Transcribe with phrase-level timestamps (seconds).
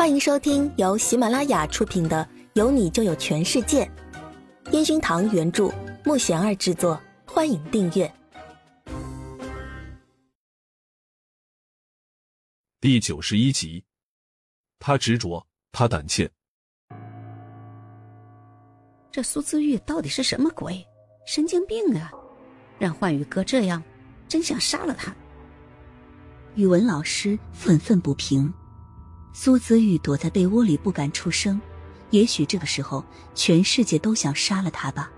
[0.00, 3.84] 欢迎收听由喜马拉雅出品的《有你就有全世界》，
[4.72, 5.70] 烟熏堂原著，
[6.06, 6.98] 木贤儿制作。
[7.26, 8.10] 欢迎订阅
[12.80, 13.84] 第九十一集。
[14.78, 16.30] 他执着，他胆怯。
[19.12, 20.82] 这苏姿玉到底是什么鬼？
[21.26, 22.10] 神经病啊！
[22.78, 23.82] 让焕宇哥这样，
[24.26, 25.14] 真想杀了他。
[26.54, 28.50] 语文老师愤愤不平。
[29.32, 31.60] 苏子玉躲在被窝里不敢出声，
[32.10, 35.10] 也许这个时候全世界都想杀了他吧。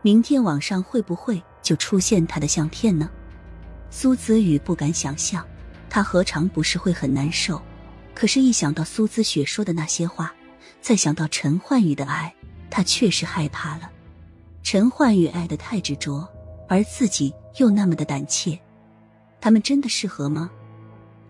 [0.00, 3.08] 明天网上会不会就出现他的相片呢？
[3.90, 5.46] 苏子雨不敢想象，
[5.90, 7.60] 他何尝不是会很难受？
[8.14, 10.34] 可是，一想到苏子雪说的那些话，
[10.80, 12.34] 再想到陈焕宇的爱，
[12.70, 13.90] 他确实害怕了。
[14.62, 16.26] 陈焕宇爱的太执着，
[16.68, 18.58] 而自己又那么的胆怯，
[19.40, 20.50] 他们真的适合吗？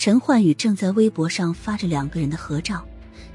[0.00, 2.82] 陈焕宇正在微博上发着两个人的合照，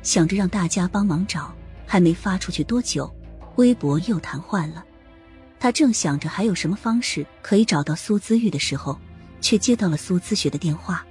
[0.02, 1.54] 想着让大家帮忙找。
[1.86, 3.07] 还没发出去多久，
[3.57, 4.84] 微博又瘫痪了。
[5.60, 8.98] 他正想着还有什么方式可以找到苏姿玉的时候，
[9.40, 11.05] 却接到了苏姿雪的电话。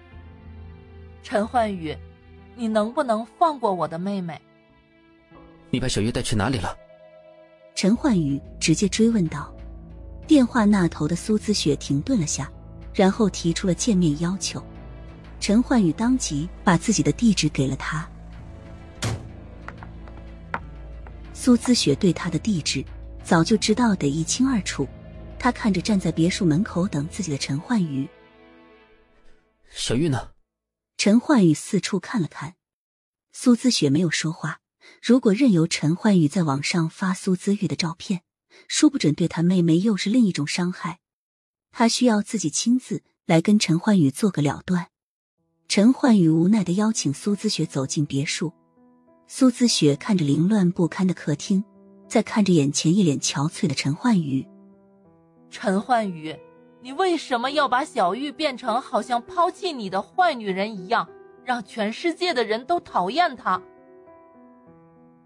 [1.22, 1.96] 陈焕宇，
[2.56, 4.42] 你能不能放过我的妹妹？
[5.70, 6.76] 你把小月带去哪里了？
[7.76, 9.54] 陈焕宇直接追问道。
[10.26, 12.50] 电话那头的苏姿雪停顿了下，
[12.92, 14.60] 然后提出了见面要求。
[15.40, 18.08] 陈焕宇当即把自己的地址给了他。
[21.32, 22.82] 苏姿雪对他的地址
[23.22, 24.88] 早就知道得一清二楚，
[25.38, 28.08] 他看着站在别墅门口等自己的陈焕宇，
[29.70, 30.30] 小玉呢？
[30.96, 32.54] 陈焕宇四处看了看，
[33.32, 34.60] 苏姿雪没有说话。
[35.02, 38.22] 如果任由陈焕宇在网上发苏姿玉的照片，
[38.68, 41.00] 说不准对他妹妹又是另一种伤害。
[41.72, 44.88] 他需要自己亲自来跟陈焕宇做个了断。
[45.74, 48.52] 陈焕宇无奈的邀请苏姿雪走进别墅。
[49.26, 51.64] 苏姿雪看着凌乱不堪的客厅，
[52.06, 54.46] 再看着眼前一脸憔悴的陈焕宇。
[55.50, 56.38] 陈焕宇，
[56.80, 61.08] 你为什么要把小玉变成好像抛弃你的坏女人一样，
[61.44, 63.60] 让全世界的人都讨厌她？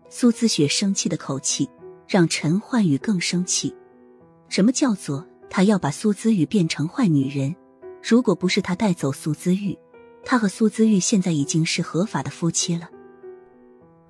[0.08, 1.69] 苏姿雪生气的口气
[2.08, 3.76] 让陈焕宇更生气。
[4.48, 7.54] 什么叫做他要把苏姿玉变成坏女人？
[8.03, 9.78] 如果不是他带走苏姿玉。
[10.24, 12.88] 他和苏姿玉现在已经是合法的夫妻了。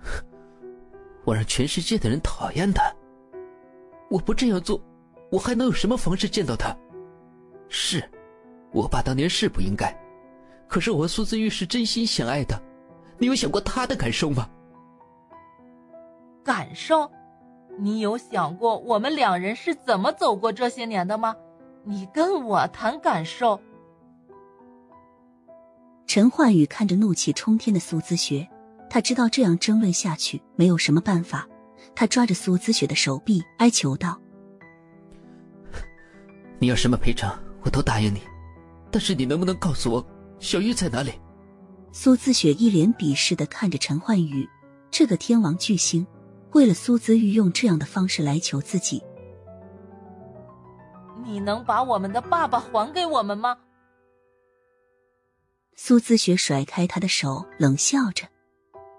[1.24, 2.82] 我让全世界的人讨厌他，
[4.08, 4.80] 我不这样做，
[5.30, 6.74] 我还能有什么方式见到他？
[7.68, 8.02] 是，
[8.72, 9.94] 我爸当年是不应该，
[10.66, 12.60] 可是我和苏姿玉是真心相爱的，
[13.18, 14.48] 你有想过他的感受吗？
[16.42, 17.10] 感受？
[17.78, 21.36] 你有想过我们两人是怎么走过这些年的吗？
[21.84, 23.60] 你跟我谈感受？
[26.08, 28.48] 陈焕宇看着怒气冲天的苏姿雪，
[28.88, 31.46] 他知道这样争论下去没有什么办法。
[31.94, 34.18] 他抓着苏姿雪的手臂，哀求道
[36.58, 38.22] ：“你要什么赔偿，我都答应你。
[38.90, 40.06] 但是你能不能告诉我，
[40.38, 41.12] 小玉在哪里？”
[41.92, 44.48] 苏姿雪一脸鄙视的看着陈焕宇，
[44.90, 46.06] 这个天王巨星，
[46.52, 49.02] 为了苏姿玉用这样的方式来求自己。
[51.22, 53.58] 你能把我们的爸爸还给我们吗？
[55.80, 58.26] 苏姿雪甩开他的手，冷笑着。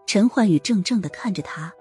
[0.07, 1.73] 陈焕宇怔怔的看着他：“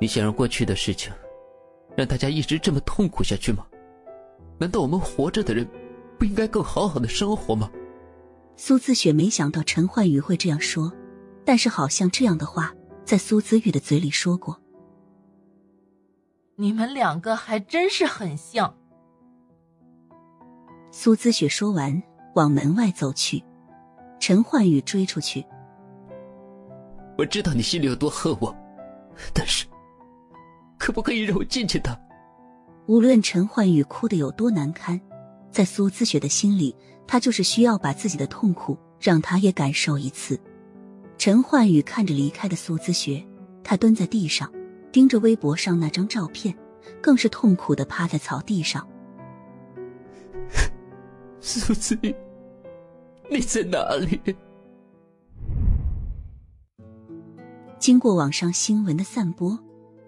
[0.00, 1.12] 你想让过去的事情，
[1.96, 3.66] 让大家一直这么痛苦下去吗？
[4.60, 5.68] 难道我们活着的人，
[6.20, 7.68] 不应该更好好的生活吗？”
[8.56, 10.92] 苏姿雪没想到陈焕宇会这样说，
[11.44, 12.72] 但是好像这样的话
[13.04, 14.56] 在苏姿玉的嘴里说过。
[16.54, 18.78] 你们两个还真是很像。
[20.92, 22.00] 苏姿雪说完。
[22.34, 23.42] 往门外走去，
[24.18, 25.44] 陈焕宇追出去。
[27.18, 28.54] 我知道你心里有多恨我，
[29.34, 29.66] 但是，
[30.78, 31.98] 可不可以让我见见他？
[32.86, 35.00] 无论陈焕宇哭得有多难堪，
[35.50, 36.74] 在苏姿雪的心里，
[37.06, 40.40] 他就是需要把自己的痛苦让他也感受一次。
[41.18, 43.22] 陈焕宇看着离开的苏姿雪，
[43.62, 44.50] 他蹲在地上，
[44.90, 46.56] 盯着微博上那张照片，
[47.02, 48.88] 更是痛苦的趴在草地上。
[51.42, 52.14] 苏子玉，
[53.30, 54.20] 你在哪里？
[57.78, 59.58] 经过网上新闻的散播，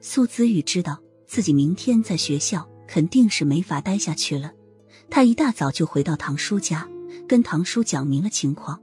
[0.00, 4.52] 苏子玉知道自己明天在学校肯定是没法待下去了。
[5.08, 6.86] 他一大早就回到唐叔家，
[7.26, 8.78] 跟唐叔讲明了情况。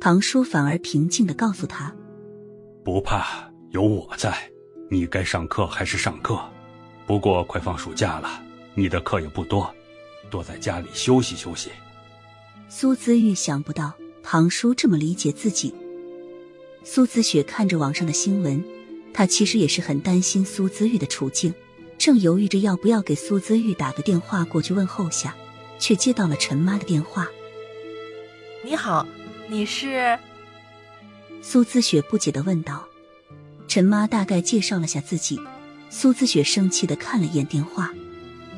[0.00, 1.94] 唐叔反而平静的告诉他
[2.82, 4.34] ：“不怕，有我在，
[4.90, 6.40] 你该上课还是上课。
[7.06, 8.42] 不过快放暑假了，
[8.74, 9.70] 你的课也不多。”
[10.30, 11.70] 多在家里休息休息。
[12.68, 13.92] 苏姿玉想不到
[14.22, 15.72] 唐叔这么理解自己，
[16.84, 18.62] 苏子雪看着网上的新闻，
[19.14, 21.54] 她其实也是很担心苏姿玉的处境，
[21.96, 25.34] 正犹豫着要不要给苏姿玉打个电话过去问候下，
[25.78, 27.28] 却接到了陈妈的电话。
[28.64, 29.06] 你好，
[29.48, 30.18] 你是？
[31.40, 32.88] 苏姿雪不解的问道。
[33.68, 35.40] 陈妈大概介绍了下自己，
[35.88, 37.94] 苏姿雪生气的看了一眼电话。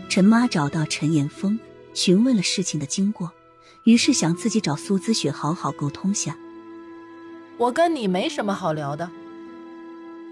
[0.09, 1.59] 陈妈找到陈岩峰，
[1.93, 3.31] 询问了事情的经过，
[3.85, 6.35] 于是想自己找苏姿雪好好沟通下。
[7.59, 9.11] 我跟你没什么好聊的。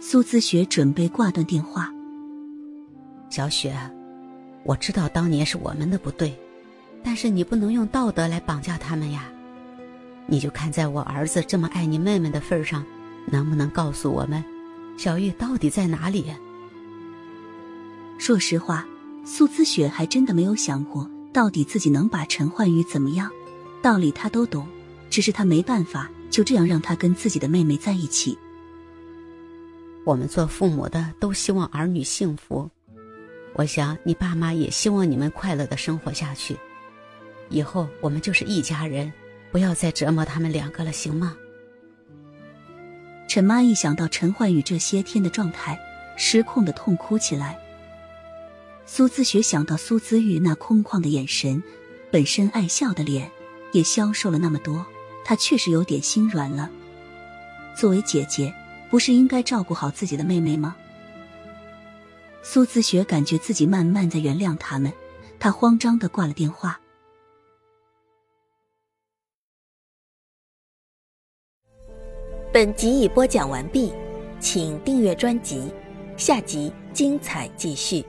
[0.00, 1.92] 苏姿雪准备挂断电话。
[3.28, 3.76] 小雪，
[4.64, 6.34] 我知道当年是我们的不对，
[7.04, 9.24] 但是你不能用道德来绑架他们呀。
[10.26, 12.82] 你就看在我儿子这么爱你妹妹的份上，
[13.26, 14.42] 能不能告诉我们，
[14.96, 16.24] 小玉到底在哪里？
[18.18, 18.86] 说实话，
[19.26, 23.30] 苏姿雪还真的没有想过，到底自己能把陈焕宇怎么样。
[23.82, 24.66] 道理她都懂，
[25.10, 26.10] 只是她没办法。
[26.28, 28.36] 就这样让他跟自己的妹妹在一起。
[30.04, 32.68] 我们做父母的都希望儿女幸福，
[33.54, 36.54] 我想你爸妈也希望你们快乐的生活下去。
[37.48, 39.10] 以后我们就是一家人，
[39.50, 41.34] 不要再折磨他们两个了，行吗？
[43.26, 45.78] 陈妈一想到陈焕宇这些天的状态，
[46.18, 47.58] 失控的痛哭起来。
[48.88, 51.60] 苏姿雪想到苏姿玉那空旷的眼神，
[52.10, 53.30] 本身爱笑的脸，
[53.72, 54.86] 也消瘦了那么多。
[55.24, 56.70] 她确实有点心软了。
[57.76, 58.54] 作为姐姐，
[58.88, 60.76] 不是应该照顾好自己的妹妹吗？
[62.42, 64.92] 苏子雪感觉自己慢慢在原谅他们，
[65.40, 66.80] 她慌张的挂了电话。
[72.52, 73.92] 本集已播讲完毕，
[74.38, 75.70] 请订阅专辑，
[76.16, 78.02] 下集精彩继续。